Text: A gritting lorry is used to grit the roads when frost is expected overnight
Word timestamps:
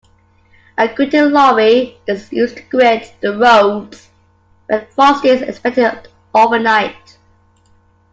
A 0.79 0.87
gritting 0.87 1.29
lorry 1.31 1.99
is 2.07 2.31
used 2.33 2.57
to 2.57 2.63
grit 2.63 3.13
the 3.21 3.37
roads 3.37 4.09
when 4.65 4.83
frost 4.87 5.23
is 5.25 5.43
expected 5.43 6.07
overnight 6.33 7.19